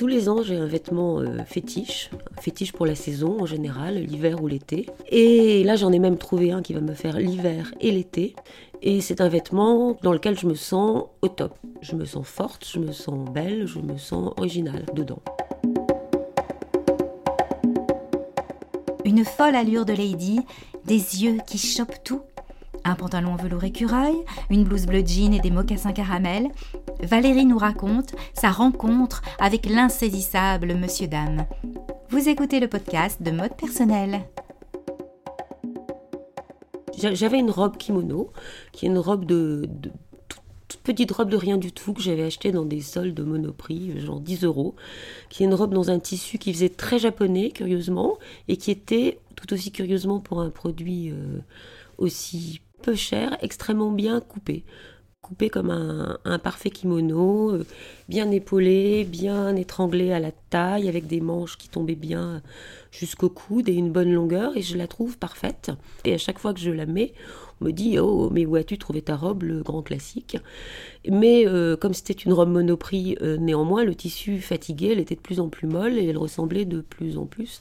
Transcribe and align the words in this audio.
tous 0.00 0.06
les 0.06 0.30
ans, 0.30 0.42
j'ai 0.42 0.56
un 0.56 0.64
vêtement 0.64 1.20
euh, 1.20 1.44
fétiche, 1.44 2.08
fétiche 2.40 2.72
pour 2.72 2.86
la 2.86 2.94
saison 2.94 3.42
en 3.42 3.44
général, 3.44 3.96
l'hiver 4.02 4.42
ou 4.42 4.46
l'été. 4.46 4.86
Et 5.10 5.62
là, 5.62 5.76
j'en 5.76 5.92
ai 5.92 5.98
même 5.98 6.16
trouvé 6.16 6.52
un 6.52 6.62
qui 6.62 6.72
va 6.72 6.80
me 6.80 6.94
faire 6.94 7.18
l'hiver 7.18 7.74
et 7.82 7.90
l'été. 7.90 8.34
Et 8.80 9.02
c'est 9.02 9.20
un 9.20 9.28
vêtement 9.28 9.98
dans 10.02 10.14
lequel 10.14 10.38
je 10.38 10.46
me 10.46 10.54
sens 10.54 11.04
au 11.20 11.28
top. 11.28 11.54
Je 11.82 11.96
me 11.96 12.06
sens 12.06 12.26
forte, 12.26 12.66
je 12.66 12.78
me 12.78 12.92
sens 12.92 13.28
belle, 13.28 13.66
je 13.66 13.78
me 13.78 13.98
sens 13.98 14.32
originale 14.38 14.86
dedans. 14.94 15.20
Une 19.04 19.22
folle 19.26 19.54
allure 19.54 19.84
de 19.84 19.92
lady, 19.92 20.40
des 20.86 21.22
yeux 21.22 21.36
qui 21.46 21.58
chopent 21.58 22.02
tout. 22.04 22.22
Un 22.84 22.94
pantalon 22.94 23.34
en 23.34 23.36
velours 23.36 23.64
écureuil, 23.64 24.14
une 24.48 24.64
blouse 24.64 24.86
bleu 24.86 25.02
jean 25.04 25.34
et 25.34 25.40
des 25.40 25.50
mocassins 25.50 25.92
caramel. 25.92 26.48
Valérie 27.02 27.46
nous 27.46 27.58
raconte 27.58 28.14
sa 28.34 28.50
rencontre 28.50 29.22
avec 29.38 29.66
l'insaisissable 29.66 30.74
Monsieur 30.74 31.06
Dame. 31.06 31.46
Vous 32.10 32.28
écoutez 32.28 32.60
le 32.60 32.68
podcast 32.68 33.22
de 33.22 33.30
mode 33.30 33.56
personnel. 33.56 34.20
J'avais 36.98 37.38
une 37.38 37.50
robe 37.50 37.78
kimono, 37.78 38.32
qui 38.72 38.84
est 38.84 38.88
une 38.88 38.98
robe 38.98 39.24
de, 39.24 39.66
toute 40.28 40.80
petite 40.82 41.10
robe 41.12 41.30
de 41.30 41.36
rien 41.36 41.56
du 41.56 41.72
tout 41.72 41.94
que 41.94 42.02
j'avais 42.02 42.24
achetée 42.24 42.52
dans 42.52 42.66
des 42.66 42.82
soldes 42.82 43.14
de 43.14 43.22
monoprix, 43.22 43.98
genre 44.00 44.20
10 44.20 44.44
euros, 44.44 44.74
qui 45.30 45.42
est 45.42 45.46
une 45.46 45.54
robe 45.54 45.72
dans 45.72 45.90
un 45.90 45.98
tissu 45.98 46.36
qui 46.36 46.52
faisait 46.52 46.68
très 46.68 46.98
japonais, 46.98 47.50
curieusement, 47.50 48.18
et 48.48 48.58
qui 48.58 48.70
était 48.70 49.18
tout 49.36 49.52
aussi 49.54 49.72
curieusement 49.72 50.20
pour 50.20 50.42
un 50.42 50.50
produit 50.50 51.10
euh, 51.10 51.38
aussi 51.96 52.60
peu 52.82 52.94
cher, 52.94 53.38
extrêmement 53.40 53.92
bien 53.92 54.20
coupé 54.20 54.64
coupé 55.22 55.50
comme 55.50 55.70
un, 55.70 56.38
parfait 56.38 56.70
kimono, 56.70 57.52
euh, 57.52 57.66
bien 58.08 58.30
épaulé, 58.30 59.04
bien 59.04 59.54
étranglé 59.54 60.12
à 60.12 60.18
la 60.18 60.32
taille, 60.32 60.88
avec 60.88 61.06
des 61.06 61.20
manches 61.20 61.56
qui 61.56 61.68
tombaient 61.68 61.94
bien 61.94 62.42
jusqu'au 62.90 63.28
coude 63.28 63.68
et 63.68 63.74
une 63.74 63.92
bonne 63.92 64.12
longueur, 64.12 64.56
et 64.56 64.62
je 64.62 64.76
la 64.76 64.86
trouve 64.86 65.18
parfaite. 65.18 65.70
Et 66.04 66.14
à 66.14 66.18
chaque 66.18 66.38
fois 66.38 66.54
que 66.54 66.60
je 66.60 66.70
la 66.70 66.86
mets, 66.86 67.12
me 67.60 67.72
dit 67.72 67.98
Oh, 67.98 68.28
mais 68.32 68.46
où 68.46 68.56
as-tu 68.56 68.78
trouvé 68.78 69.02
ta 69.02 69.16
robe, 69.16 69.42
le 69.42 69.62
grand 69.62 69.82
classique? 69.82 70.36
Mais 71.08 71.46
euh, 71.46 71.76
comme 71.76 71.94
c'était 71.94 72.12
une 72.14 72.32
robe 72.32 72.50
monoprix, 72.50 73.16
euh, 73.22 73.36
néanmoins, 73.36 73.84
le 73.84 73.94
tissu 73.94 74.38
fatigué, 74.40 74.90
elle 74.92 74.98
était 74.98 75.14
de 75.14 75.20
plus 75.20 75.40
en 75.40 75.48
plus 75.48 75.66
molle 75.66 75.98
et 75.98 76.06
elle 76.06 76.18
ressemblait 76.18 76.64
de 76.64 76.80
plus 76.80 77.18
en 77.18 77.26
plus 77.26 77.60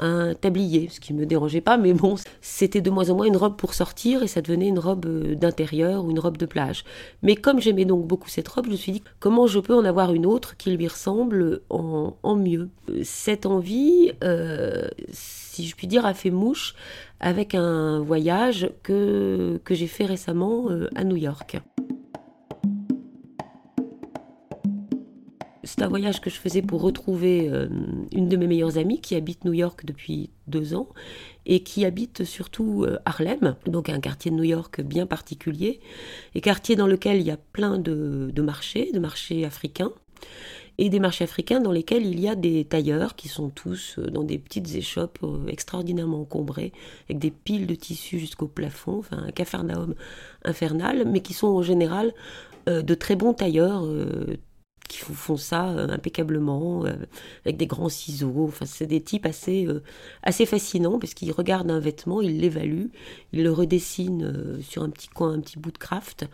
un 0.00 0.34
tablier, 0.34 0.88
ce 0.90 1.00
qui 1.00 1.14
me 1.14 1.24
dérangeait 1.24 1.60
pas, 1.60 1.76
mais 1.76 1.92
bon, 1.92 2.16
c'était 2.40 2.80
de 2.80 2.90
moins 2.90 3.10
en 3.10 3.16
moins 3.16 3.26
une 3.26 3.36
robe 3.36 3.56
pour 3.56 3.74
sortir 3.74 4.22
et 4.22 4.26
ça 4.26 4.42
devenait 4.42 4.68
une 4.68 4.78
robe 4.78 5.06
euh, 5.06 5.34
d'intérieur 5.34 6.04
ou 6.04 6.10
une 6.10 6.18
robe 6.18 6.36
de 6.36 6.46
plage. 6.46 6.84
Mais 7.22 7.36
comme 7.36 7.60
j'aimais 7.60 7.84
donc 7.84 8.06
beaucoup 8.06 8.28
cette 8.28 8.48
robe, 8.48 8.66
je 8.66 8.72
me 8.72 8.76
suis 8.76 8.92
dit 8.92 9.02
comment 9.20 9.46
je 9.46 9.60
peux 9.60 9.74
en 9.74 9.84
avoir 9.84 10.12
une 10.12 10.26
autre 10.26 10.56
qui 10.56 10.76
lui 10.76 10.88
ressemble 10.88 11.60
en, 11.70 12.14
mieux? 12.36 12.68
Cette 13.02 13.46
envie, 13.46 14.12
si 15.54 15.66
je 15.66 15.76
puis 15.76 15.86
dire, 15.86 16.04
a 16.06 16.14
fait 16.14 16.30
mouche 16.30 16.74
avec 17.20 17.54
un 17.54 18.00
voyage 18.00 18.70
que, 18.82 19.60
que 19.64 19.74
j'ai 19.74 19.86
fait 19.86 20.04
récemment 20.04 20.70
euh, 20.70 20.88
à 20.94 21.04
New 21.04 21.16
York. 21.16 21.58
c'est 25.64 25.82
un 25.82 25.88
voyage 25.88 26.20
que 26.20 26.30
je 26.30 26.36
faisais 26.36 26.62
pour 26.62 26.82
retrouver 26.82 27.48
euh, 27.50 27.66
une 28.12 28.28
de 28.28 28.36
mes 28.36 28.46
meilleures 28.46 28.78
amies 28.78 29.00
qui 29.00 29.16
habite 29.16 29.44
New 29.44 29.52
York 29.52 29.84
depuis 29.84 30.30
deux 30.46 30.74
ans 30.74 30.88
et 31.46 31.64
qui 31.64 31.84
habite 31.84 32.22
surtout 32.24 32.84
euh, 32.84 32.98
Harlem, 33.04 33.56
donc 33.66 33.88
un 33.88 33.98
quartier 33.98 34.30
de 34.30 34.36
New 34.36 34.44
York 34.44 34.82
bien 34.82 35.06
particulier, 35.06 35.80
et 36.34 36.40
quartier 36.40 36.76
dans 36.76 36.86
lequel 36.86 37.16
il 37.16 37.26
y 37.26 37.30
a 37.30 37.36
plein 37.36 37.78
de, 37.78 38.32
marchés, 38.40 38.92
de 38.92 39.00
marchés 39.00 39.44
africains, 39.44 39.92
et 40.78 40.88
des 40.88 41.00
marchés 41.00 41.24
africains 41.24 41.60
dans 41.60 41.72
lesquels 41.72 42.06
il 42.06 42.20
y 42.20 42.28
a 42.28 42.34
des 42.34 42.64
tailleurs 42.64 43.16
qui 43.16 43.28
sont 43.28 43.48
tous 43.48 43.98
euh, 43.98 44.10
dans 44.10 44.24
des 44.24 44.38
petites 44.38 44.74
échoppes 44.74 45.24
extraordinairement 45.48 46.20
encombrées, 46.20 46.72
avec 47.08 47.18
des 47.18 47.30
piles 47.30 47.66
de 47.66 47.74
tissus 47.74 48.18
jusqu'au 48.18 48.48
plafond, 48.48 48.98
enfin 48.98 49.24
un 49.26 49.30
cafarnaum 49.30 49.94
infernal, 50.44 51.04
mais 51.06 51.20
qui 51.20 51.34
sont 51.34 51.48
en 51.48 51.62
général 51.62 52.12
de 52.66 52.94
très 52.94 53.14
bons 53.14 53.34
tailleurs 53.34 53.84
qui 54.88 54.98
font 54.98 55.36
ça 55.36 55.70
euh, 55.70 55.88
impeccablement, 55.88 56.84
euh, 56.84 56.94
avec 57.44 57.56
des 57.56 57.66
grands 57.66 57.88
ciseaux. 57.88 58.44
Enfin, 58.46 58.66
c'est 58.66 58.86
des 58.86 59.00
types 59.00 59.26
assez, 59.26 59.66
euh, 59.66 59.82
assez 60.22 60.46
fascinants 60.46 60.98
parce 60.98 61.14
qu'ils 61.14 61.32
regardent 61.32 61.70
un 61.70 61.80
vêtement, 61.80 62.20
ils 62.20 62.40
l'évaluent, 62.40 62.90
ils 63.32 63.42
le 63.42 63.52
redessinent 63.52 64.60
sur 64.62 64.82
un 64.82 64.90
petit 64.90 65.08
coin, 65.08 65.34
un 65.34 65.40
petit 65.40 65.58
bout 65.58 65.72
de 65.72 65.78
craft, 65.78 66.26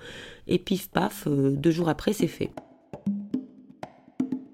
et 0.47 0.59
pif 0.59 0.91
paf, 0.91 1.29
deux 1.29 1.71
jours 1.71 1.89
après, 1.89 2.13
c'est 2.13 2.27
fait. 2.27 2.51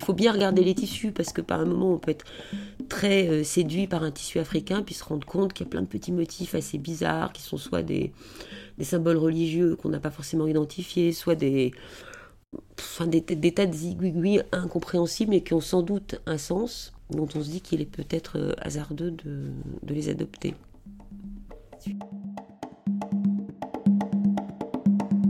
Faut 0.06 0.12
bien 0.12 0.30
regarder 0.30 0.62
les 0.62 0.76
tissus 0.76 1.10
parce 1.10 1.32
que 1.32 1.40
par 1.40 1.58
un 1.58 1.64
moment, 1.64 1.94
on 1.94 1.98
peut 1.98 2.12
être 2.12 2.24
très 2.88 3.42
séduit 3.42 3.88
par 3.88 4.04
un 4.04 4.12
tissu 4.12 4.38
africain 4.38 4.82
puis 4.82 4.94
se 4.94 5.02
rendre 5.02 5.26
compte 5.26 5.52
qu'il 5.52 5.66
y 5.66 5.68
a 5.68 5.70
plein 5.70 5.82
de 5.82 5.88
petits 5.88 6.12
motifs 6.12 6.54
assez 6.54 6.78
bizarres 6.78 7.32
qui 7.32 7.42
sont 7.42 7.56
soit 7.56 7.82
des, 7.82 8.12
des 8.78 8.84
symboles 8.84 9.16
religieux 9.16 9.74
qu'on 9.74 9.88
n'a 9.88 9.98
pas 9.98 10.12
forcément 10.12 10.46
identifiés, 10.46 11.10
soit 11.10 11.34
des 11.34 11.72
enfin, 12.78 13.08
des, 13.08 13.20
tas 13.20 13.66
de 13.66 13.72
zigouigouis 13.72 14.42
incompréhensibles 14.52 15.30
mais 15.30 15.40
qui 15.42 15.54
ont 15.54 15.60
sans 15.60 15.82
doute 15.82 16.20
un 16.26 16.38
sens, 16.38 16.92
dont 17.10 17.26
on 17.34 17.42
se 17.42 17.50
dit 17.50 17.60
qu'il 17.60 17.80
est 17.80 17.90
peut-être 17.90 18.38
euh, 18.38 18.52
hasardeux 18.58 19.10
de, 19.10 19.50
de 19.82 19.92
les 19.92 20.08
adopter. 20.08 20.54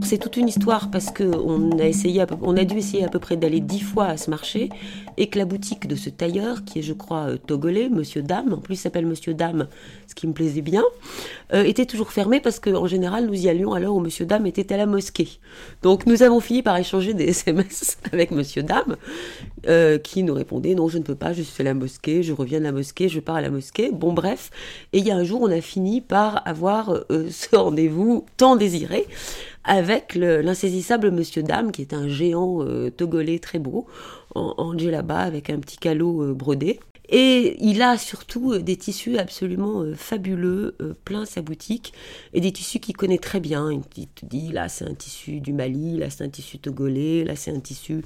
C'est 0.07 0.19
toute 0.19 0.37
une 0.37 0.47
histoire 0.47 0.89
parce 0.93 1.11
qu'on 1.11 1.81
a, 1.81 1.85
essayé, 1.85 2.25
on 2.41 2.57
a 2.57 2.63
dû 2.63 2.77
essayer 2.77 3.03
à 3.03 3.09
peu 3.09 3.19
près 3.19 3.37
d'aller 3.37 3.59
dix 3.59 3.81
fois 3.81 4.05
à 4.05 4.17
ce 4.17 4.31
marché 4.31 4.69
et 5.17 5.27
que 5.27 5.37
la 5.37 5.45
boutique 5.45 5.89
de 5.89 5.97
ce 5.97 6.11
tailleur, 6.11 6.65
qui 6.65 6.79
est 6.79 6.83
je 6.83 6.93
crois 6.93 7.31
euh, 7.31 7.37
togolais, 7.37 7.89
Monsieur 7.89 8.23
Dame, 8.23 8.53
en 8.53 8.59
plus 8.59 8.77
s'appelle 8.77 9.05
Monsieur 9.05 9.35
Dame, 9.35 9.67
ce 10.07 10.15
qui 10.15 10.29
me 10.29 10.33
plaisait 10.33 10.61
bien, 10.61 10.85
euh, 11.53 11.65
était 11.65 11.87
toujours 11.87 12.13
fermée 12.13 12.39
parce 12.39 12.61
qu'en 12.61 12.87
général 12.87 13.27
nous 13.27 13.35
y 13.35 13.49
allions 13.49 13.73
alors 13.73 13.97
où 13.97 14.01
Monsieur 14.01 14.27
Dame 14.27 14.47
était 14.47 14.73
à 14.73 14.77
la 14.77 14.87
mosquée. 14.87 15.41
Donc 15.83 16.07
nous 16.07 16.23
avons 16.23 16.39
fini 16.39 16.63
par 16.63 16.77
échanger 16.77 17.13
des 17.13 17.25
SMS 17.31 17.99
avec 18.13 18.31
Monsieur 18.31 18.63
Dame, 18.63 18.95
euh, 19.67 19.99
qui 19.99 20.23
nous 20.23 20.35
répondait 20.35 20.77
non 20.77 20.87
je 20.87 20.99
ne 20.99 21.03
peux 21.03 21.17
pas, 21.17 21.33
je 21.33 21.43
suis 21.43 21.63
à 21.63 21.65
la 21.65 21.75
mosquée, 21.75 22.23
je 22.23 22.33
reviens 22.33 22.61
de 22.61 22.65
la 22.65 22.73
mosquée, 22.73 23.09
je 23.09 23.19
pars 23.19 23.35
à 23.35 23.41
la 23.41 23.51
mosquée. 23.51 23.91
Bon 23.93 24.13
bref, 24.13 24.53
et 24.93 24.99
il 24.99 25.05
y 25.05 25.11
a 25.11 25.17
un 25.17 25.25
jour 25.25 25.41
on 25.43 25.51
a 25.51 25.61
fini 25.61 26.01
par 26.01 26.47
avoir 26.47 26.95
ce 27.11 27.57
rendez-vous 27.57 28.25
tant 28.37 28.55
désiré 28.55 29.09
avec 29.67 30.15
l'insaisissable 30.15 31.11
Monsieur 31.11 31.43
Dame, 31.43 31.73
qui 31.73 31.83
est 31.83 31.93
un 31.93 32.09
géant 32.09 32.63
euh, 32.63 32.91
togolais 32.91 33.39
très 33.39 33.59
beau, 33.59 33.87
en, 34.35 34.55
en 34.57 34.73
avec 35.23 35.51
un 35.51 35.59
petit 35.59 35.77
calot 35.77 36.23
euh, 36.23 36.35
brodé. 36.35 36.81
Et 37.09 37.57
il 37.61 37.83
a 37.83 37.99
surtout 37.99 38.53
euh, 38.53 38.61
des 38.61 38.77
tissus 38.77 39.19
absolument 39.19 39.83
euh, 39.83 39.95
fabuleux, 39.95 40.75
euh, 40.81 40.95
plein 41.05 41.25
sa 41.25 41.41
boutique, 41.41 41.93
et 42.35 42.41
des 42.41 42.53
tissus 42.53 42.81
qu'il 42.81 42.97
connaît 42.97 43.19
très 43.19 43.41
bien. 43.41 43.71
Il 43.97 44.09
te 44.09 44.27
dit, 44.27 44.51
là 44.53 44.69
c'est 44.69 44.85
un 44.85 44.95
tissu 44.95 45.41
du 45.41 45.53
Mali, 45.53 45.99
là 45.99 46.11
c'est 46.11 46.25
un 46.25 46.29
tissu 46.29 46.59
togolais, 46.59 47.25
là 47.25 47.37
c'est 47.37 47.53
un 47.53 47.61
tissu 47.61 48.03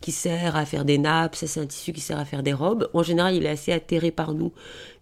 qui 0.00 0.12
sert 0.12 0.56
à 0.56 0.64
faire 0.64 0.84
des 0.84 0.98
nappes, 0.98 1.36
ça 1.36 1.46
c'est 1.46 1.60
un 1.60 1.66
tissu 1.66 1.92
qui 1.92 2.00
sert 2.00 2.18
à 2.18 2.24
faire 2.24 2.42
des 2.42 2.52
robes. 2.52 2.88
En 2.94 3.02
général, 3.02 3.34
il 3.34 3.44
est 3.44 3.50
assez 3.50 3.72
atterré 3.72 4.10
par 4.10 4.32
nous 4.32 4.52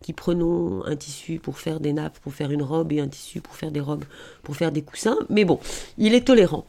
qui 0.03 0.13
prenons 0.13 0.85
un 0.85 0.97
tissu 0.97 1.39
pour 1.39 1.59
faire 1.59 1.81
des 1.81 1.93
nappes, 1.93 2.19
pour 2.21 2.33
faire 2.35 2.51
une 2.51 2.63
robe, 2.63 2.93
et 2.93 3.01
un 3.01 3.09
tissu 3.09 3.41
pour 3.41 3.55
faire 3.57 3.71
des 3.71 3.81
robes, 3.81 4.05
pour 4.43 4.57
faire 4.57 4.73
des 4.73 4.83
coussins. 4.83 5.19
Mais 5.31 5.45
bon, 5.45 5.59
il 5.99 6.15
est 6.15 6.27
tolérant. 6.27 6.67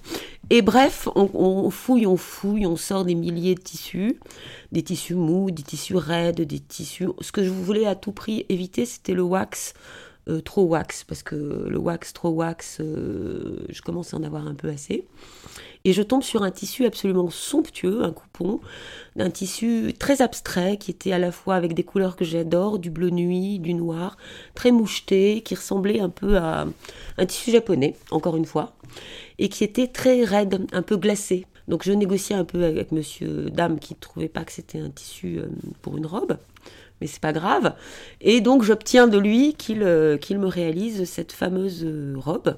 Et 0.50 0.62
bref, 0.62 1.10
on, 1.16 1.70
fouille, 1.70 2.08
on 2.08 2.16
fouille, 2.16 2.66
on 2.66 2.78
sort 2.78 3.04
des 3.04 3.16
milliers 3.16 3.56
de 3.56 3.62
tissus, 3.62 4.18
des 4.72 4.82
tissus 4.82 5.16
mous, 5.16 5.52
des 5.52 5.64
tissus 5.64 5.98
raides, 5.98 6.42
des 6.42 6.60
tissus. 6.60 7.10
Ce 7.20 7.34
que 7.34 7.44
je 7.44 7.50
voulais 7.50 7.86
à 7.86 7.96
tout 7.96 8.14
prix 8.14 8.46
éviter, 8.48 8.86
c'était 8.86 9.14
le 9.14 9.24
wax 9.24 9.74
euh, 10.30 10.42
trop 10.42 10.64
wax, 10.64 11.04
parce 11.04 11.24
que 11.24 11.36
le 11.36 11.78
wax 11.78 12.14
trop 12.14 12.30
wax, 12.30 12.80
euh, 12.80 13.66
je 13.70 13.82
commence 13.82 14.14
à 14.14 14.18
en 14.18 14.24
avoir 14.24 14.48
un 14.48 14.56
peu 14.56 14.70
assez. 14.70 15.06
Et 15.86 15.94
je 15.94 16.02
tombe 16.02 16.24
sur 16.24 16.44
un 16.44 16.52
tissu 16.52 16.86
absolument 16.86 17.30
somptueux, 17.30 18.04
un 18.04 18.12
coupon, 18.12 18.60
un 19.18 19.30
tissu 19.30 19.94
très 19.98 20.22
abstrait 20.22 20.78
qui 20.78 20.92
était 20.92 21.14
à 21.14 21.20
la 21.20 21.32
fois 21.32 21.56
avec 21.56 21.74
des 21.74 21.84
couleurs 21.84 22.16
que 22.16 22.26
j'adore, 22.26 22.78
du 22.78 22.90
bleu 22.90 23.10
nuit, 23.10 23.60
du 23.60 23.74
noir, 23.74 24.18
très 24.54 24.72
moucheté, 24.72 25.42
qui 25.42 25.56
ressemblait 25.56 26.02
un 26.02 26.10
peu 26.10 26.38
à 26.38 26.68
un 27.18 27.26
tissu 27.26 27.52
japonais, 27.52 27.96
encore 28.12 28.36
une 28.36 28.46
fois, 28.46 28.74
et 29.40 29.48
qui 29.48 29.64
était 29.64 29.88
très 29.88 30.24
raide, 30.26 30.68
un 30.74 30.82
peu 30.82 30.98
glacé. 30.98 31.46
Donc 31.68 31.84
je 31.84 31.92
négociais 31.92 32.36
un 32.36 32.46
peu 32.46 32.64
avec 32.64 32.92
monsieur 32.92 33.50
dame 33.50 33.80
qui 33.80 33.94
ne 33.94 34.00
trouvait 34.00 34.30
pas 34.30 34.44
que 34.44 34.52
c'était 34.52 34.80
un 34.80 34.90
tissu 34.90 35.38
euh, 35.38 35.48
pour 35.82 35.98
une 35.98 36.06
robe 36.06 36.38
mais 37.00 37.06
c'est 37.06 37.22
pas 37.22 37.34
grave. 37.34 37.76
Et 38.22 38.42
donc 38.42 38.64
j'obtiens 38.64 39.08
de 39.08 39.20
lui 39.20 39.54
qu'il 39.54 39.86
qu'il 40.20 40.40
me 40.40 40.48
réalise 40.48 41.04
cette 41.04 41.32
fameuse 41.32 41.88
robe 42.16 42.58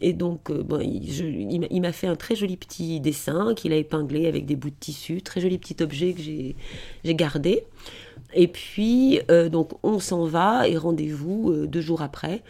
et 0.00 0.12
donc, 0.12 0.50
euh, 0.50 0.62
bon, 0.62 0.80
il, 0.80 1.80
m'a 1.80 1.92
fait 1.92 2.06
un 2.06 2.16
très 2.16 2.34
joli 2.34 2.56
petit 2.56 3.00
dessin 3.00 3.54
qu'il 3.54 3.72
a 3.72 3.76
épinglé 3.76 4.26
avec 4.26 4.46
des 4.46 4.56
bouts 4.56 4.70
de 4.70 4.74
tissu, 4.78 5.20
très 5.22 5.40
joli 5.40 5.58
petit 5.58 5.82
objet 5.82 6.14
que 6.14 6.22
j'ai 6.22 6.56
gardé. 7.14 7.64
Et 8.32 8.48
puis, 8.48 9.20
euh, 9.30 9.48
donc, 9.48 9.72
on 9.82 9.98
s'en 9.98 10.24
va 10.24 10.68
et 10.68 10.76
rendez-vous 10.76 11.50
euh, 11.50 11.66
deux 11.66 11.80
jours 11.80 12.02
après 12.02 12.42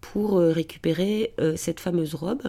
pour 0.00 0.38
récupérer 0.38 1.34
cette 1.56 1.80
fameuse 1.80 2.14
robe. 2.14 2.42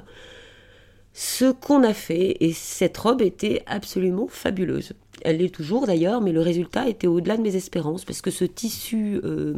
Ce 1.14 1.52
qu'on 1.52 1.84
a 1.84 1.94
fait, 1.94 2.38
et 2.40 2.54
cette 2.54 2.98
robe 2.98 3.22
était 3.22 3.64
absolument 3.66 4.28
fabuleuse. 4.28 4.94
Elle 5.24 5.38
l'est 5.38 5.54
toujours 5.54 5.86
d'ailleurs, 5.86 6.22
mais 6.22 6.32
le 6.32 6.42
résultat 6.42 6.88
était 6.88 7.08
au-delà 7.08 7.36
de 7.36 7.42
mes 7.42 7.56
espérances, 7.56 8.06
parce 8.06 8.22
que 8.22 8.32
ce 8.32 8.46
tissu 8.46 9.20
euh, 9.24 9.54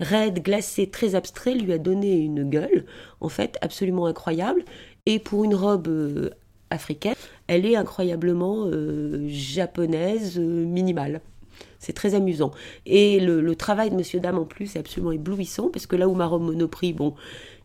raide, 0.00 0.42
glacé, 0.42 0.88
très 0.88 1.14
abstrait 1.14 1.54
lui 1.54 1.72
a 1.72 1.78
donné 1.78 2.16
une 2.16 2.48
gueule, 2.48 2.86
en 3.20 3.28
fait, 3.28 3.56
absolument 3.60 4.06
incroyable. 4.06 4.64
Et 5.04 5.18
pour 5.18 5.44
une 5.44 5.54
robe 5.54 5.88
euh, 5.88 6.30
africaine, 6.70 7.14
elle 7.46 7.66
est 7.66 7.76
incroyablement 7.76 8.64
euh, 8.66 9.26
japonaise, 9.28 10.38
minimale. 10.38 11.20
C'est 11.78 11.92
très 11.92 12.14
amusant. 12.14 12.50
Et 12.84 13.20
le, 13.20 13.40
le, 13.40 13.54
travail 13.54 13.90
de 13.90 13.94
Monsieur 13.94 14.18
Dame 14.18 14.38
en 14.38 14.44
plus 14.44 14.74
est 14.74 14.78
absolument 14.78 15.12
éblouissant, 15.12 15.68
parce 15.68 15.86
que 15.86 15.94
là 15.94 16.08
où 16.08 16.14
ma 16.14 16.26
robe 16.26 16.42
Monoprix, 16.42 16.94
bon, 16.94 17.14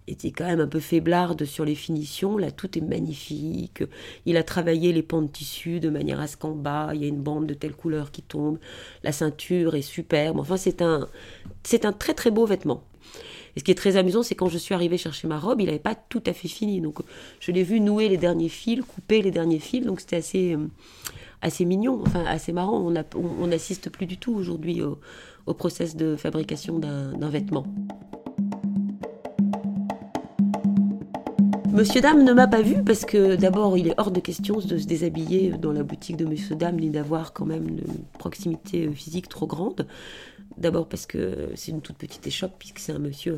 était 0.07 0.31
quand 0.31 0.45
même 0.45 0.59
un 0.59 0.68
peu 0.68 0.80
faiblarde 0.80 1.45
sur 1.45 1.65
les 1.65 1.75
finitions. 1.75 2.38
Là, 2.38 2.51
tout 2.51 2.77
est 2.77 2.81
magnifique. 2.81 3.83
Il 4.25 4.38
a 4.38 4.44
travaillé 4.44 4.94
les 4.94 5.03
pans 5.03 5.21
de 5.21 5.27
tissu 5.27 5.80
de 5.80 5.89
manière 5.89 6.19
à 6.19 6.27
ce 6.27 6.38
qu'en 6.38 6.51
bas, 6.51 6.92
il 6.94 7.01
y 7.01 7.06
a 7.06 7.07
une 7.07 7.21
bande 7.21 7.48
de 7.48 7.53
telle 7.53 7.75
couleur 7.75 8.12
qui 8.12 8.21
tombe. 8.21 8.57
La 9.03 9.12
ceinture 9.12 9.75
est 9.75 9.81
superbe. 9.81 10.39
Enfin, 10.39 10.57
c'est 10.57 10.81
un, 10.81 11.07
c'est 11.63 11.86
un 11.86 11.94
très 11.94 12.13
très 12.13 12.31
beau 12.31 12.45
vêtement. 12.45 12.83
Et 13.56 13.59
ce 13.59 13.63
qui 13.63 13.71
est 13.71 13.75
très 13.75 13.98
amusant, 13.98 14.24
c'est 14.24 14.36
quand 14.36 14.48
je 14.48 14.57
suis 14.57 14.74
arrivée 14.74 14.98
chercher 14.98 15.27
ma 15.27 15.38
robe, 15.38 15.59
il 15.59 15.65
n'avait 15.65 15.80
pas 15.80 15.95
tout 15.95 16.24
à 16.25 16.33
fait 16.33 16.48
fini. 16.48 16.80
Donc, 16.80 17.00
je 17.39 17.51
l'ai 17.51 17.63
vu 17.63 17.80
nouer 17.80 18.07
les 18.07 18.18
derniers 18.18 18.50
fils, 18.50 18.81
couper 18.81 19.21
les 19.21 19.31
derniers 19.31 19.59
fils. 19.59 19.86
Donc, 19.86 20.00
c'était 20.00 20.18
assez, 20.18 20.56
euh, 20.56 20.68
assez 21.42 21.65
mignon, 21.65 22.01
enfin, 22.06 22.24
assez 22.25 22.53
marrant. 22.53 22.92
On 23.15 23.48
n'assiste 23.48 23.89
plus 23.89 24.06
du 24.06 24.18
tout 24.18 24.33
aujourd'hui 24.33 24.81
au, 24.81 25.00
au 25.45 25.53
process 25.53 25.95
de 25.95 26.15
fabrication 26.15 26.80
d'un 26.80 27.30
vêtement. 27.30 27.65
Monsieur 31.71 32.01
Dame 32.01 32.23
ne 32.23 32.33
m'a 32.33 32.47
pas 32.47 32.62
vu 32.62 32.83
parce 32.83 33.06
que 33.06 33.35
d'abord 33.38 33.77
il 33.77 33.88
est 33.88 33.94
hors 33.97 34.12
de 34.12 34.19
question 34.19 34.57
de 34.57 34.77
se 34.77 34.85
déshabiller 34.85 35.51
dans 35.51 35.71
la 35.71 35.83
boutique 35.83 36.18
de 36.18 36.25
Monsieur 36.25 36.56
Dame 36.56 36.75
ni 36.75 36.89
d'avoir 36.89 37.31
quand 37.31 37.45
même 37.45 37.68
une 37.68 37.81
proximité 38.19 38.89
physique 38.91 39.29
trop 39.29 39.47
grande. 39.47 39.88
D'abord 40.57 40.88
parce 40.88 41.06
que 41.06 41.50
c'est 41.56 41.71
une 41.71 41.81
toute 41.81 41.98
petite 41.98 42.27
échoppe 42.27 42.53
puisque 42.59 42.80
c'est 42.80 42.92
un 42.92 43.00
monsieur 43.00 43.38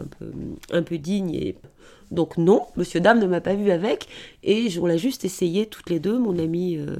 un 0.72 0.82
peu, 0.82 0.98
digne 0.98 1.34
et 1.34 1.56
donc 2.12 2.38
non, 2.38 2.68
Monsieur 2.76 3.00
Dame 3.00 3.20
ne 3.20 3.26
m'a 3.26 3.42
pas 3.42 3.56
vu 3.56 3.72
avec, 3.72 4.08
et 4.44 4.70
on 4.80 4.86
l'a 4.86 4.98
juste 4.98 5.26
essayé 5.26 5.66
toutes 5.66 5.90
les 5.90 6.00
deux, 6.00 6.20
mon 6.20 6.38
amie 6.38 6.78
euh, 6.78 6.96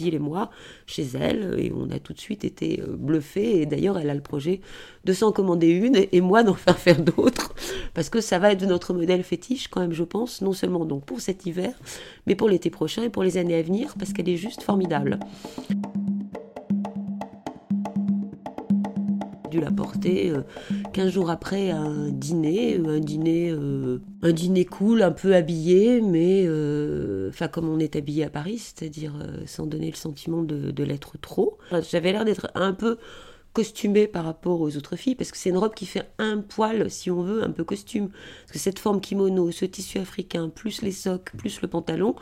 et 0.00 0.18
moi, 0.18 0.50
chez 0.86 1.06
elle, 1.18 1.54
et 1.58 1.72
on 1.74 1.90
a 1.90 1.98
tout 1.98 2.12
de 2.12 2.20
suite 2.20 2.44
été 2.44 2.82
euh, 2.82 2.94
bluffés, 2.94 3.62
et 3.62 3.66
d'ailleurs 3.66 3.98
elle 3.98 4.10
a 4.10 4.14
le 4.14 4.20
projet 4.20 4.60
de 5.04 5.12
s'en 5.14 5.32
commander 5.32 5.68
une, 5.68 5.96
et, 6.12 6.20
moi 6.20 6.42
d'en 6.42 6.54
faire 6.54 6.78
faire 6.78 7.00
d'autres, 7.00 7.54
parce 7.94 8.10
que 8.10 8.20
ça 8.20 8.38
va 8.38 8.52
être 8.52 8.66
notre 8.66 8.92
modèle 8.92 9.22
fétiche 9.22 9.68
quand 9.68 9.80
même, 9.80 9.94
je 9.94 10.04
pense, 10.04 10.42
non 10.42 10.52
seulement 10.52 10.84
donc 10.84 11.06
pour 11.06 11.22
cet 11.22 11.46
hiver, 11.46 11.72
mais 12.26 12.34
pour 12.34 12.48
l'été 12.48 12.68
prochain 12.68 13.04
et 13.04 13.08
pour 13.08 13.22
les 13.22 13.38
années 13.38 13.56
à 13.56 13.62
venir, 13.62 13.94
parce 13.98 14.12
qu'elle 14.12 14.28
est 14.28 14.36
juste 14.36 14.62
formidable. 14.62 15.18
Dû 19.50 19.60
la 19.60 19.70
porter 19.70 20.32
15 20.92 21.06
euh, 21.06 21.10
jours 21.10 21.30
après 21.30 21.70
un 21.70 22.08
dîner, 22.08 22.78
euh, 22.78 22.96
un 22.96 23.00
dîner, 23.00 23.50
euh, 23.50 23.98
un 24.22 24.32
dîner 24.32 24.64
cool, 24.64 25.02
un 25.02 25.10
peu 25.10 25.34
habillé, 25.34 26.00
mais 26.00 26.46
comme 27.52 27.68
on 27.68 27.78
est 27.78 27.96
habillé 27.96 28.24
à 28.24 28.30
Paris, 28.30 28.58
c'est-à-dire 28.58 29.12
sans 29.46 29.66
donner 29.66 29.90
le 29.90 29.96
sentiment 29.96 30.42
de, 30.42 30.84
l'être 30.84 31.18
trop. 31.20 31.58
J'avais 31.90 32.12
l'air 32.12 32.24
d'être 32.24 32.50
un 32.54 32.72
peu 32.72 32.96
costumée 33.52 34.06
par 34.06 34.24
rapport 34.24 34.60
aux 34.60 34.76
autres 34.76 34.96
filles, 34.96 35.14
parce 35.14 35.32
que 35.32 35.38
c'est 35.38 35.50
une 35.50 35.58
robe 35.58 35.74
qui 35.74 35.86
fait 35.86 36.08
un 36.18 36.38
poil, 36.38 36.90
si 36.90 37.10
on 37.10 37.22
veut, 37.22 37.42
un 37.42 37.50
peu 37.50 37.64
costume. 37.64 38.10
Parce 38.42 38.52
que 38.52 38.58
cette 38.58 38.78
forme 38.78 39.00
kimono, 39.00 39.50
ce 39.50 39.64
tissu 39.64 39.98
africain, 39.98 40.48
plus 40.48 40.82
les 40.82 40.92
socs, 40.92 41.32
plus 41.36 41.60
le 41.60 41.68
pantalon, 41.68 42.14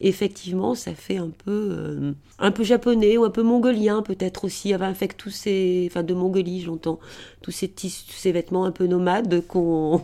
effectivement, 0.00 0.74
ça 0.74 0.94
fait 0.94 1.16
un 1.16 1.30
peu, 1.30 1.68
euh, 1.70 2.12
un 2.38 2.50
peu 2.50 2.64
japonais 2.64 3.16
ou 3.16 3.24
un 3.24 3.30
peu 3.30 3.42
mongolien 3.42 4.02
peut-être 4.02 4.44
aussi, 4.44 4.72
avec 4.72 5.16
tous 5.16 5.30
ces, 5.30 5.88
enfin 5.90 6.02
de 6.02 6.14
Mongolie 6.14 6.60
j'entends, 6.60 6.98
tous 7.42 7.52
ces 7.52 7.68
tissus, 7.68 8.12
ces 8.12 8.32
vêtements 8.32 8.64
un 8.64 8.72
peu 8.72 8.86
nomades 8.86 9.46
qu'on 9.48 10.00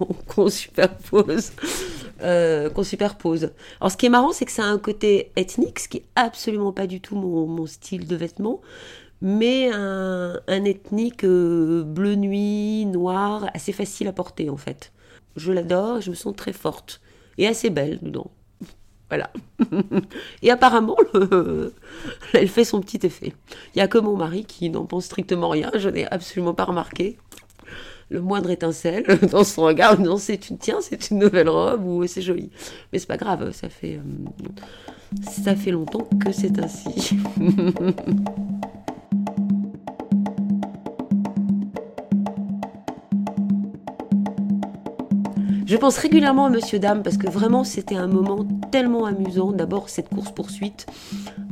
superpose, 0.49 1.53
euh, 2.23 2.71
qu'on 2.71 2.85
superpose. 2.85 3.51
Alors 3.81 3.91
ce 3.91 3.97
qui 3.97 4.07
est 4.07 4.11
marrant, 4.11 4.33
c'est 4.33 4.45
que 4.45 4.53
ça 4.53 4.65
a 4.65 4.69
un 4.69 4.79
côté 4.79 5.33
ethnique, 5.37 5.81
ce 5.81 5.89
qui 5.89 5.99
est 5.99 6.07
absolument 6.17 6.73
pas 6.73 6.87
du 6.87 7.01
tout 7.01 7.17
mon, 7.17 7.67
style 7.67 8.07
de 8.07 8.17
vêtements, 8.17 8.61
mais 9.23 9.71
un, 9.73 10.65
ethnique 10.65 11.25
euh, 11.25 11.83
bleu 11.83 12.15
nuit, 12.15 12.87
noir, 12.87 13.51
assez 13.55 13.73
facile 13.73 14.09
à 14.09 14.13
porter 14.13 14.51
en 14.51 14.57
fait. 14.57 14.93
Je 15.37 15.53
l'adore 15.53 16.01
je 16.01 16.11
me 16.11 16.15
sens 16.15 16.35
très 16.35 16.53
forte 16.53 17.01
et 17.39 17.47
assez 17.47 17.71
belle 17.71 17.99
dedans. 18.03 18.31
Voilà. 19.09 19.33
Et 20.43 20.53
apparemment, 20.53 20.97
elle 22.33 22.49
fait 22.49 22.63
son 22.63 22.81
petit 22.81 23.05
effet. 23.05 23.33
Il 23.75 23.79
n'y 23.79 23.83
a 23.83 23.89
que 23.89 23.99
mon 23.99 24.17
mari 24.17 24.45
qui 24.45 24.71
n'en 24.71 24.85
pense 24.85 25.07
strictement 25.07 25.49
rien. 25.49 25.73
Je 25.77 25.89
n'ai 25.89 26.07
absolument 26.13 26.55
pas 26.55 26.65
remarqué 26.65 27.19
le 28.09 28.21
moindre 28.21 28.51
étincelle 28.51 29.05
dans 29.33 29.43
son 29.43 29.63
regard. 29.63 29.99
Non, 29.99 30.17
c'est 30.17 30.49
une 30.51 30.59
tiens, 30.59 30.79
c'est 30.81 31.11
une 31.11 31.19
nouvelle 31.19 31.49
robe 31.49 31.85
ou 31.85 32.07
c'est 32.07 32.23
joli. 32.23 32.51
Mais 32.93 33.01
c'est 33.01 33.09
pas 33.09 33.17
grave. 33.17 33.51
Ça 33.51 33.69
fait 33.69 33.99
euh, 33.99 35.21
ça 35.29 35.57
fait 35.57 35.73
longtemps 35.73 36.09
que 36.25 36.31
c'est 36.31 36.57
ainsi. 36.61 37.19
Je 45.71 45.77
pense 45.77 45.99
régulièrement 45.99 46.47
à 46.47 46.51
Monsieur 46.51 46.81
Dame 46.81 47.05
parce 47.05 47.17
que 47.17 47.31
vraiment 47.31 47.63
c'était 47.63 47.95
un 47.95 48.09
moment 48.09 48.45
tellement 48.73 49.07
amusant. 49.07 49.53
D'abord 49.53 49.89
cette 49.89 50.09
course-poursuite, 50.09 50.85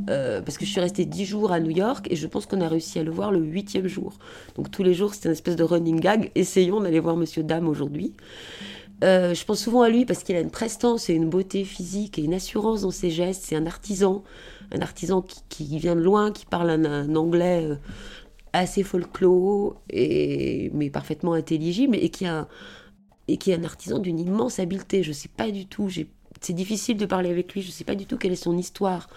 euh, 0.09 0.41
parce 0.41 0.57
que 0.57 0.65
je 0.65 0.71
suis 0.71 0.81
restée 0.81 1.05
dix 1.05 1.23
jours 1.23 1.53
à 1.53 1.61
New 1.61 1.69
York 1.69 2.05
et 2.09 2.17
je 2.17 2.27
pense 2.27 2.45
qu'on 2.45 2.59
a 2.59 2.67
réussi 2.67 2.99
à 2.99 3.03
le 3.03 3.11
voir 3.11 3.31
le 3.31 3.39
huitième 3.39 3.87
jour. 3.87 4.11
Donc 4.57 4.71
tous 4.71 4.83
les 4.83 4.93
jours 4.93 5.13
c'était 5.13 5.29
une 5.29 5.35
espèce 5.35 5.55
de 5.55 5.63
running 5.63 6.01
gag. 6.01 6.31
Essayons 6.35 6.81
d'aller 6.81 6.99
voir 6.99 7.15
Monsieur 7.15 7.43
Dame 7.43 7.69
aujourd'hui. 7.69 8.11
Euh, 9.05 9.33
je 9.33 9.45
pense 9.45 9.61
souvent 9.61 9.83
à 9.83 9.89
lui 9.89 10.03
parce 10.03 10.23
qu'il 10.23 10.35
a 10.35 10.41
une 10.41 10.51
prestance 10.51 11.09
et 11.09 11.13
une 11.13 11.29
beauté 11.29 11.63
physique 11.63 12.19
et 12.19 12.21
une 12.21 12.33
assurance 12.33 12.81
dans 12.81 12.91
ses 12.91 13.11
gestes. 13.11 13.43
C'est 13.45 13.55
un 13.55 13.67
artisan, 13.67 14.25
un 14.73 14.81
artisan 14.81 15.25
qui, 15.47 15.79
vient 15.79 15.95
de 15.95 16.01
loin, 16.01 16.33
qui 16.33 16.45
parle 16.45 16.71
un, 16.71 17.15
anglais 17.15 17.63
euh, 17.63 17.75
assez 18.51 18.83
folklore 18.83 19.81
et 19.89 20.71
mais 20.73 20.89
parfaitement 20.89 21.31
intelligible 21.31 21.95
et 21.95 22.09
qui 22.09 22.25
a 22.25 22.49
et 23.29 23.37
qui 23.37 23.51
est 23.51 23.55
un 23.55 23.63
artisan 23.63 23.99
d'une 23.99 24.19
immense 24.19 24.59
habileté. 24.59 25.03
Je 25.03 25.09
ne 25.09 25.13
sais 25.13 25.29
pas 25.29 25.51
du 25.51 25.67
tout, 25.67 25.89
c'est 26.41 26.53
difficile 26.53 26.97
de 26.97 27.05
parler 27.05 27.29
avec 27.29 27.53
lui, 27.53 27.61
je 27.61 27.67
ne 27.67 27.71
sais 27.71 27.83
pas 27.83 27.95
du 27.95 28.05
tout 28.05 28.17
quelle 28.17 28.31
est 28.31 28.35
son 28.35 28.57
histoire, 28.57 29.09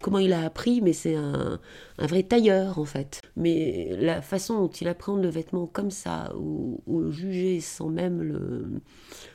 comment 0.00 0.18
il 0.18 0.32
a 0.32 0.44
appris, 0.44 0.80
mais 0.80 0.92
c'est 0.92 1.14
un, 1.14 1.60
vrai 1.98 2.22
tailleur 2.22 2.78
en 2.78 2.84
fait. 2.84 3.22
Mais 3.36 3.90
la 4.00 4.22
façon 4.22 4.58
dont 4.60 4.68
il 4.68 4.88
apprend 4.88 5.16
le 5.16 5.28
vêtement 5.28 5.66
comme 5.66 5.90
ça, 5.90 6.32
ou, 6.36 6.80
le 6.88 7.10
juger 7.10 7.60
sans 7.60 7.88
même 7.88 8.80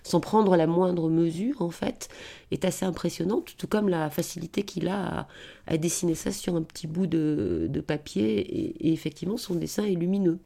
sans 0.04 0.20
prendre 0.20 0.56
la 0.58 0.68
moindre 0.68 1.10
mesure 1.10 1.62
en 1.62 1.70
fait, 1.70 2.10
est 2.52 2.66
assez 2.66 2.86
impressionnante, 2.86 3.56
tout 3.58 3.68
comme 3.68 3.90
la 3.90 4.10
facilité 4.10 4.64
qu'il 4.64 4.88
a 4.88 5.28
à, 5.68 5.78
dessiner 5.78 6.16
ça 6.16 6.32
sur 6.32 6.56
un 6.56 6.64
petit 6.64 6.88
bout 6.88 7.08
de, 7.08 7.84
papier, 7.86 8.40
et 8.40 8.92
effectivement 8.92 9.38
son 9.38 9.56
dessin 9.56 9.86
est 9.86 9.96
lumineux. 9.96 10.40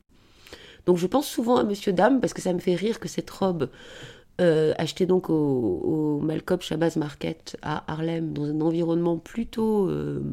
Donc 0.90 0.98
je 0.98 1.06
pense 1.06 1.28
souvent 1.28 1.58
à 1.58 1.64
Monsieur 1.64 1.94
Dame 1.94 2.20
parce 2.20 2.34
que 2.34 2.42
ça 2.42 2.52
me 2.52 2.58
fait 2.58 2.74
rire 2.74 3.00
que 3.00 3.08
cette 3.08 3.30
robe 3.30 3.70
euh, 4.42 4.74
achetée 4.80 5.06
donc 5.06 5.30
au, 5.30 6.20
Malcolm 6.20 6.60
Shabazz 6.60 6.96
Market 6.96 7.58
à 7.62 7.84
Harlem 7.92 8.34
dans 8.34 8.46
un 8.46 8.60
environnement 8.60 9.20
plutôt 9.20 9.88
euh, 9.88 10.24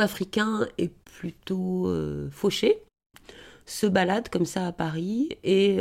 africain 0.00 0.66
et 0.76 0.88
plutôt 0.88 1.86
euh, 1.86 2.28
fauché 2.32 2.82
se 3.64 3.86
balade 3.86 4.28
comme 4.28 4.44
ça 4.44 4.66
à 4.66 4.72
Paris 4.72 5.28
et 5.44 5.78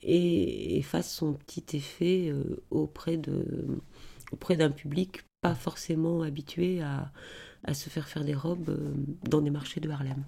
et, 0.00 0.80
fasse 0.80 1.12
son 1.12 1.34
petit 1.34 1.76
effet 1.76 2.32
auprès 2.70 3.18
d'un 3.18 4.70
public 4.70 5.20
pas 5.42 5.54
forcément 5.54 6.22
habitué 6.22 6.80
à, 6.80 7.12
à 7.64 7.74
se 7.74 7.90
faire 7.90 8.08
faire 8.08 8.24
des 8.24 8.34
robes 8.34 8.74
dans 9.28 9.42
des 9.42 9.50
marchés 9.50 9.80
de 9.80 9.90
Harlem. 9.90 10.24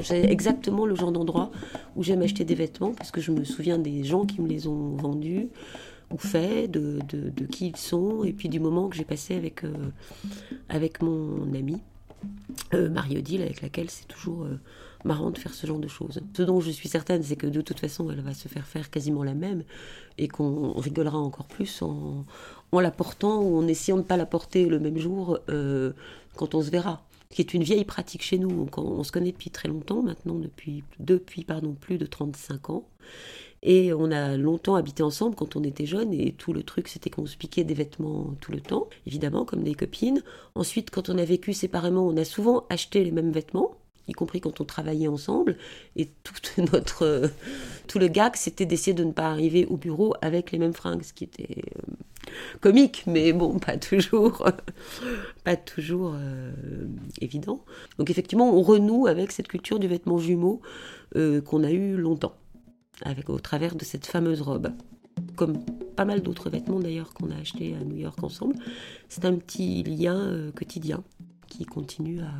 J'ai 0.00 0.30
exactement 0.30 0.86
le 0.86 0.94
genre 0.94 1.12
d'endroit 1.12 1.50
où 1.96 2.02
j'aime 2.02 2.22
acheter 2.22 2.44
des 2.44 2.54
vêtements 2.54 2.92
parce 2.92 3.10
que 3.10 3.20
je 3.20 3.32
me 3.32 3.44
souviens 3.44 3.78
des 3.78 4.04
gens 4.04 4.24
qui 4.26 4.40
me 4.40 4.48
les 4.48 4.66
ont 4.66 4.96
vendus 4.96 5.48
ou 6.10 6.16
faits, 6.16 6.70
de, 6.70 7.00
de, 7.08 7.44
qui 7.44 7.68
ils 7.68 7.76
sont, 7.76 8.24
et 8.24 8.32
puis 8.32 8.48
du 8.48 8.60
moment 8.60 8.88
que 8.88 8.96
j'ai 8.96 9.04
passé 9.04 9.34
avec, 9.36 9.64
euh, 9.64 9.72
avec 10.68 11.02
mon 11.02 11.52
ami, 11.54 11.80
euh, 12.74 12.88
Marie-Odile, 12.88 13.42
avec 13.42 13.60
laquelle 13.60 13.90
c'est 13.90 14.08
toujours 14.08 14.44
euh, 14.44 14.58
marrant 15.04 15.30
de 15.30 15.38
faire 15.38 15.52
ce 15.52 15.66
genre 15.66 15.78
de 15.78 15.88
choses. 15.88 16.20
Ce 16.34 16.42
dont 16.42 16.60
je 16.60 16.70
suis 16.70 16.88
certaine, 16.88 17.22
c'est 17.22 17.36
que 17.36 17.46
de 17.46 17.60
toute 17.60 17.78
façon, 17.78 18.10
elle 18.10 18.22
va 18.22 18.32
se 18.32 18.48
faire 18.48 18.66
faire 18.66 18.90
quasiment 18.90 19.22
la 19.22 19.34
même, 19.34 19.64
et 20.16 20.28
qu'on 20.28 20.72
rigolera 20.72 21.18
encore 21.18 21.46
plus 21.46 21.82
en, 21.82 22.24
en 22.72 22.80
la 22.80 22.90
portant 22.90 23.42
ou 23.42 23.58
en 23.58 23.66
essayant 23.68 23.96
de 23.96 24.02
ne 24.02 24.06
pas 24.06 24.16
la 24.16 24.26
porter 24.26 24.66
le 24.66 24.78
même 24.80 24.98
jour 24.98 25.38
quand 26.36 26.54
on 26.54 26.62
se 26.62 26.70
verra 26.70 27.02
qui 27.30 27.42
est 27.42 27.54
une 27.54 27.62
vieille 27.62 27.84
pratique 27.84 28.22
chez 28.22 28.38
nous. 28.38 28.68
On, 28.76 29.04
se 29.04 29.12
connaît 29.12 29.32
depuis 29.32 29.50
très 29.50 29.68
longtemps, 29.68 30.02
maintenant 30.02 30.38
depuis, 30.38 30.82
depuis 30.98 31.44
plus 31.80 31.98
de 31.98 32.06
35 32.06 32.70
ans. 32.70 32.88
Et 33.62 33.92
on 33.92 34.10
a 34.12 34.36
longtemps 34.36 34.76
habité 34.76 35.02
ensemble 35.02 35.34
quand 35.34 35.56
on 35.56 35.64
était 35.64 35.86
jeunes 35.86 36.12
et 36.12 36.32
tout 36.32 36.52
le 36.52 36.62
truc 36.62 36.86
c'était 36.86 37.10
qu'on 37.10 37.26
se 37.26 37.36
piquait 37.36 37.64
des 37.64 37.74
vêtements 37.74 38.34
tout 38.40 38.52
le 38.52 38.60
temps, 38.60 38.88
évidemment 39.04 39.44
comme 39.44 39.64
des 39.64 39.74
copines. 39.74 40.22
Ensuite 40.54 40.90
quand 40.90 41.08
on 41.08 41.18
a 41.18 41.24
vécu 41.24 41.52
séparément 41.52 42.06
on 42.06 42.16
a 42.16 42.24
souvent 42.24 42.66
acheté 42.70 43.02
les 43.02 43.10
mêmes 43.10 43.32
vêtements 43.32 43.76
y 44.08 44.12
compris 44.12 44.40
quand 44.40 44.60
on 44.60 44.64
travaillait 44.64 45.08
ensemble. 45.08 45.56
Et 45.96 46.08
tout 46.24 46.34
notre 46.72 47.30
tout 47.88 47.98
le 47.98 48.06
gag, 48.06 48.36
c'était 48.36 48.66
d'essayer 48.66 48.94
de 48.94 49.02
ne 49.02 49.12
pas 49.12 49.30
arriver 49.30 49.66
au 49.66 49.76
bureau 49.76 50.14
avec 50.20 50.52
les 50.52 50.58
mêmes 50.58 50.74
fringues, 50.74 51.02
ce 51.02 51.12
qui 51.12 51.24
était 51.24 51.64
euh, 51.66 52.30
comique, 52.60 53.02
mais 53.06 53.32
bon, 53.32 53.58
pas 53.58 53.76
toujours, 53.78 54.46
pas 55.44 55.56
toujours 55.56 56.14
euh, 56.14 56.52
évident. 57.20 57.64
Donc 57.98 58.10
effectivement, 58.10 58.54
on 58.54 58.62
renoue 58.62 59.06
avec 59.06 59.32
cette 59.32 59.48
culture 59.48 59.78
du 59.78 59.88
vêtement 59.88 60.18
jumeau 60.18 60.60
euh, 61.16 61.40
qu'on 61.40 61.64
a 61.64 61.70
eu 61.70 61.96
longtemps, 61.96 62.34
avec 63.02 63.30
au 63.30 63.40
travers 63.40 63.74
de 63.74 63.84
cette 63.84 64.06
fameuse 64.06 64.42
robe. 64.42 64.70
Comme 65.34 65.64
pas 65.96 66.04
mal 66.04 66.20
d'autres 66.22 66.48
vêtements 66.48 66.78
d'ailleurs 66.78 67.12
qu'on 67.12 67.30
a 67.30 67.36
achetés 67.36 67.74
à 67.74 67.82
New 67.84 67.96
York 67.96 68.22
ensemble, 68.22 68.54
c'est 69.08 69.24
un 69.24 69.34
petit 69.34 69.82
lien 69.82 70.52
quotidien 70.54 71.02
qui 71.58 71.64
continue 71.64 72.20
à 72.20 72.30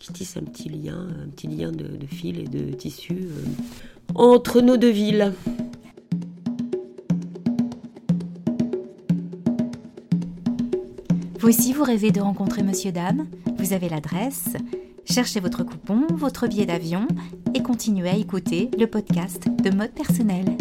qui 0.00 0.12
tisse 0.12 0.36
un 0.36 0.42
petit 0.42 0.68
lien, 0.68 1.06
un 1.22 1.28
petit 1.28 1.46
lien 1.46 1.70
de, 1.70 1.86
fil 2.06 2.40
et 2.40 2.48
de 2.48 2.72
tissu 2.72 3.12
euh, 3.12 3.44
entre 4.16 4.60
nos 4.60 4.76
deux 4.76 4.90
villes. 4.90 5.32
Vous 11.38 11.48
aussi, 11.48 11.72
vous 11.72 11.84
rêvez 11.84 12.10
de 12.10 12.20
rencontrer 12.20 12.64
Monsieur 12.64 12.90
Dame 12.90 13.28
Vous 13.58 13.72
avez 13.72 13.88
l'adresse. 13.88 14.48
Cherchez 15.04 15.38
votre 15.38 15.62
coupon, 15.62 16.08
votre 16.10 16.48
billet 16.48 16.66
d'avion 16.66 17.06
et 17.54 17.62
continuez 17.62 18.08
à 18.08 18.16
écouter 18.16 18.68
le 18.78 18.88
podcast 18.88 19.46
de 19.62 19.70
mode 19.70 19.92
personnel. 19.92 20.56